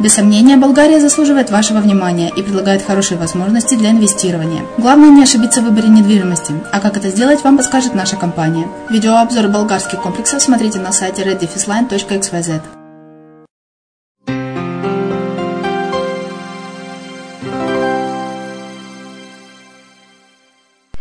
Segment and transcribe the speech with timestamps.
[0.00, 4.62] Без сомнения, Болгария заслуживает вашего внимания и предлагает хорошие возможности для инвестирования.
[4.78, 8.66] Главное не ошибиться в выборе недвижимости, а как это сделать, вам подскажет наша компания.
[8.90, 12.62] Видеообзор болгарских комплексов смотрите на сайте reddefisline.xyz.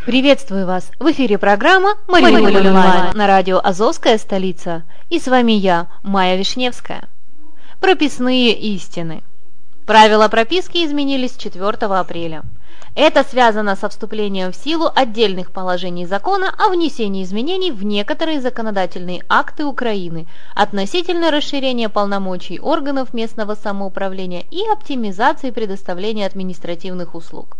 [0.06, 0.92] Приветствую вас!
[1.00, 4.84] В эфире программа «Мариуполь онлайн» на радио «Азовская столица».
[5.10, 7.08] И с вами я, Майя Вишневская.
[7.82, 9.24] Прописные истины.
[9.88, 12.44] Правила прописки изменились 4 апреля.
[12.94, 19.24] Это связано со вступлением в силу отдельных положений закона о внесении изменений в некоторые законодательные
[19.28, 27.58] акты Украины относительно расширения полномочий органов местного самоуправления и оптимизации предоставления административных услуг.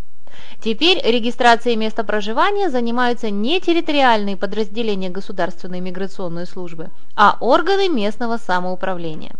[0.64, 9.34] Теперь регистрацией места проживания занимаются не территориальные подразделения Государственной миграционной службы, а органы местного самоуправления.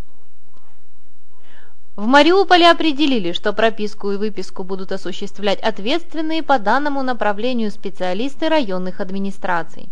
[2.02, 9.02] В Мариуполе определили, что прописку и выписку будут осуществлять ответственные по данному направлению специалисты районных
[9.02, 9.88] администраций.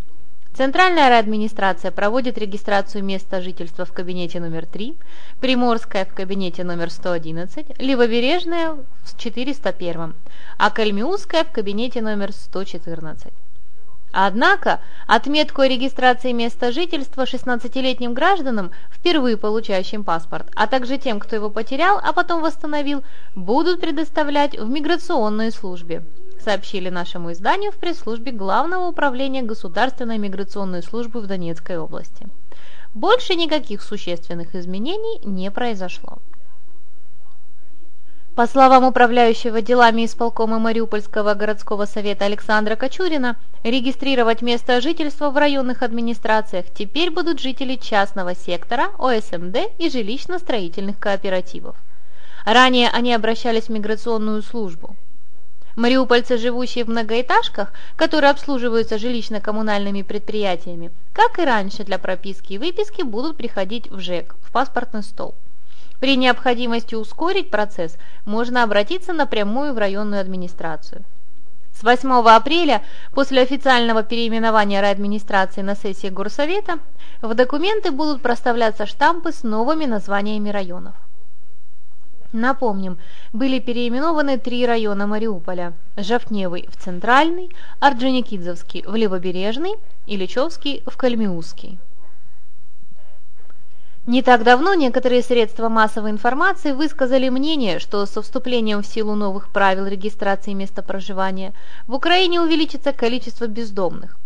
[0.56, 4.96] Центральная райадминистрация проводит регистрацию места жительства в кабинете номер 3,
[5.40, 8.72] Приморская в кабинете номер 111, Левобережная
[9.04, 10.16] в 401,
[10.58, 13.32] а Кальмиусская в кабинете номер 114.
[14.12, 21.36] Однако отметку о регистрации места жительства 16-летним гражданам, впервые получающим паспорт, а также тем, кто
[21.36, 23.04] его потерял, а потом восстановил,
[23.36, 26.04] будут предоставлять в миграционной службе,
[26.44, 32.28] сообщили нашему изданию в пресс-службе Главного управления Государственной миграционной службы в Донецкой области.
[32.96, 36.18] Больше никаких существенных изменений не произошло.
[38.40, 45.84] По словам управляющего делами исполкома Мариупольского городского совета Александра Кочурина, регистрировать место жительства в районных
[45.84, 51.76] администрациях теперь будут жители частного сектора, ОСМД и жилищно-строительных кооперативов.
[52.46, 54.96] Ранее они обращались в миграционную службу.
[55.76, 63.02] Мариупольцы, живущие в многоэтажках, которые обслуживаются жилищно-коммунальными предприятиями, как и раньше для прописки и выписки,
[63.02, 65.36] будут приходить в ЖЭК, в паспортный стол.
[66.00, 71.04] При необходимости ускорить процесс можно обратиться напрямую в районную администрацию.
[71.74, 76.80] С 8 апреля, после официального переименования райадминистрации на сессии Горсовета,
[77.22, 80.96] в документы будут проставляться штампы с новыми названиями районов.
[82.32, 82.98] Напомним,
[83.34, 87.50] были переименованы три района Мариуполя– Жафневый в Центральный,
[87.80, 89.76] Орджоникидзевский в Левобережный
[90.06, 91.80] и Личевский в Кальмиузский.
[94.06, 99.52] Не так давно некоторые средства массовой информации высказали мнение, что со вступлением в силу новых
[99.52, 101.54] правил регистрации места проживания
[101.86, 104.18] в Украине увеличится количество бездомных.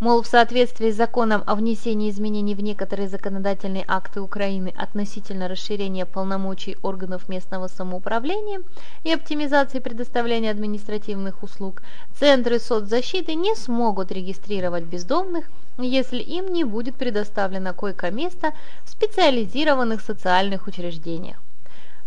[0.00, 6.06] Мол, в соответствии с законом о внесении изменений в некоторые законодательные акты Украины относительно расширения
[6.06, 8.62] полномочий органов местного самоуправления
[9.04, 11.82] и оптимизации предоставления административных услуг,
[12.18, 18.54] центры соцзащиты не смогут регистрировать бездомных, если им не будет предоставлено койко-место
[18.84, 21.36] в специализированных социальных учреждениях.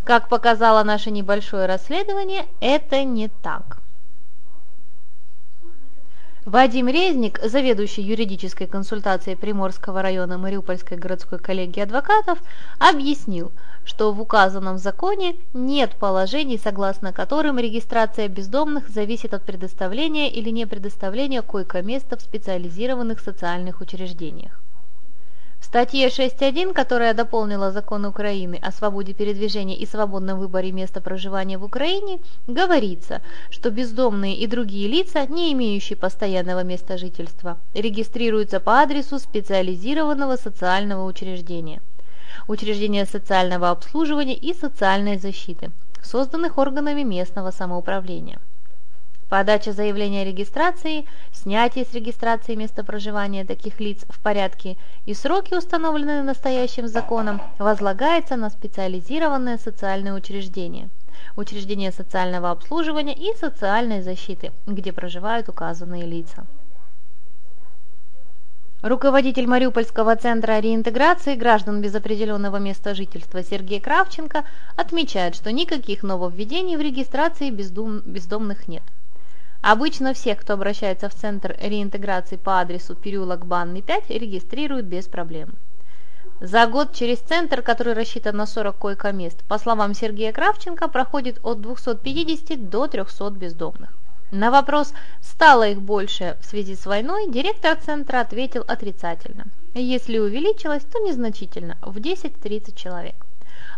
[0.02, 3.83] Как показало наше небольшое расследование, это не так.
[6.46, 12.38] Вадим Резник, заведующий юридической консультацией Приморского района Мариупольской городской коллегии адвокатов,
[12.78, 13.50] объяснил,
[13.86, 20.66] что в указанном законе нет положений, согласно которым регистрация бездомных зависит от предоставления или не
[20.66, 24.60] предоставления койко-места в специализированных социальных учреждениях.
[25.64, 31.56] В статье 6.1, которая дополнила закон Украины о свободе передвижения и свободном выборе места проживания
[31.56, 38.82] в Украине, говорится, что бездомные и другие лица, не имеющие постоянного места жительства, регистрируются по
[38.82, 41.80] адресу специализированного социального учреждения,
[42.46, 45.70] учреждения социального обслуживания и социальной защиты,
[46.02, 48.38] созданных органами местного самоуправления.
[49.34, 54.76] Подача заявления о регистрации, снятие с регистрации места проживания таких лиц в порядке
[55.06, 60.88] и сроки, установленные настоящим законом, возлагается на специализированное социальное учреждение,
[61.34, 66.46] учреждение социального обслуживания и социальной защиты, где проживают указанные лица.
[68.82, 74.44] Руководитель Мариупольского центра реинтеграции граждан без определенного места жительства Сергей Кравченко
[74.76, 78.00] отмечает, что никаких нововведений в регистрации бездом...
[78.06, 78.84] бездомных нет.
[79.66, 85.54] Обычно всех, кто обращается в Центр реинтеграции по адресу переулок Банный 5, регистрируют без проблем.
[86.38, 91.62] За год через центр, который рассчитан на 40 койко-мест, по словам Сергея Кравченко, проходит от
[91.62, 93.88] 250 до 300 бездомных.
[94.30, 94.92] На вопрос,
[95.22, 99.46] стало их больше в связи с войной, директор центра ответил отрицательно.
[99.72, 103.23] Если увеличилось, то незначительно, в 10-30 человек.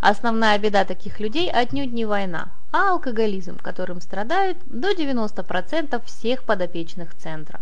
[0.01, 7.15] Основная беда таких людей отнюдь не война, а алкоголизм, которым страдают до 90% всех подопечных
[7.15, 7.61] центра.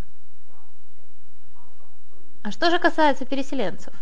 [2.42, 3.94] А что же касается переселенцев?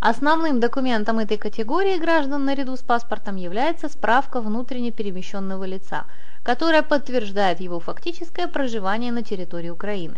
[0.00, 6.06] Основным документом этой категории граждан наряду с паспортом является справка внутренне перемещенного лица,
[6.42, 10.16] которая подтверждает его фактическое проживание на территории Украины.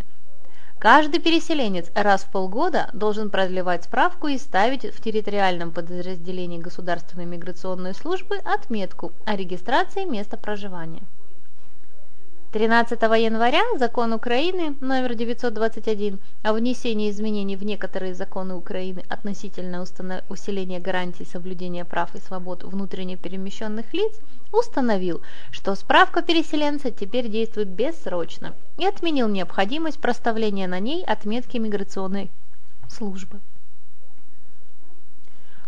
[0.83, 7.95] Каждый переселенец раз в полгода должен продлевать справку и ставить в территориальном подразделении Государственной миграционной
[7.95, 11.05] службы отметку о регистрации места проживания.
[12.53, 19.83] 13 января закон Украины номер 921 о внесении изменений в некоторые законы Украины относительно
[20.29, 24.13] усиления гарантий соблюдения прав и свобод внутренне перемещенных лиц
[24.53, 32.31] установил, что справка переселенца теперь действует бессрочно и отменил необходимость проставления на ней отметки миграционной
[32.87, 33.41] службы.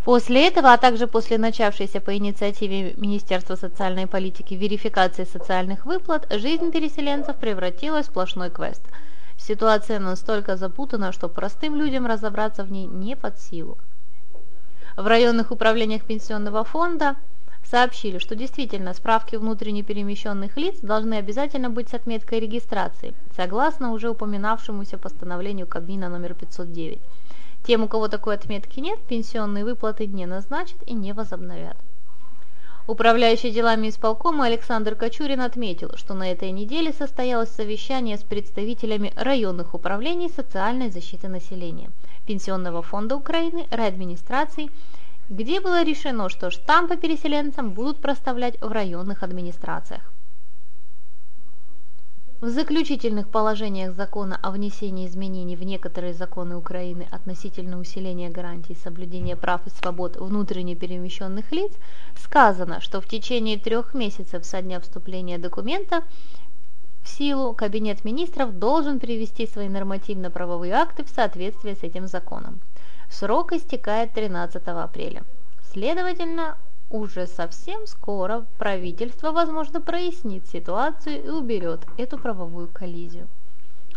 [0.05, 6.71] После этого, а также после начавшейся по инициативе Министерства социальной политики верификации социальных выплат, жизнь
[6.71, 8.83] переселенцев превратилась в сплошной квест.
[9.39, 13.79] Ситуация настолько запутана, что простым людям разобраться в ней не под силу.
[14.95, 17.17] В районных управлениях пенсионного фонда
[17.65, 24.11] сообщили, что действительно справки внутренне перемещенных лиц должны обязательно быть с отметкой регистрации, согласно уже
[24.11, 27.01] упоминавшемуся постановлению Кабмина номер 509.
[27.67, 31.79] Тем, у кого такой отметки нет, пенсионные выплаты не назначат и не возобновят.
[32.87, 39.73] Управляющий делами исполкома Александр Кочурин отметил, что на этой неделе состоялось совещание с представителями районных
[39.73, 41.91] управлений социальной защиты населения,
[42.27, 44.71] Пенсионного фонда Украины, райадминистраций,
[45.31, 50.03] где было решено, что штампы переселенцам будут проставлять в районных администрациях.
[52.41, 59.37] В заключительных положениях закона о внесении изменений в некоторые законы Украины относительно усиления гарантий соблюдения
[59.37, 61.73] прав и свобод внутренне перемещенных лиц
[62.17, 66.03] сказано, что в течение трех месяцев со дня вступления документа
[67.03, 72.61] в силу Кабинет министров должен привести свои нормативно-правовые акты в соответствие с этим законом.
[73.11, 75.23] Срок истекает 13 апреля.
[75.73, 76.57] Следовательно,
[76.95, 83.27] уже совсем скоро правительство, возможно, прояснит ситуацию и уберет эту правовую коллизию.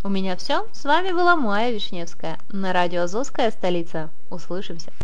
[0.04, 0.68] У меня все.
[0.72, 4.10] С вами была Майя Вишневская на радио «Азовская столица».
[4.32, 4.92] Услышимся.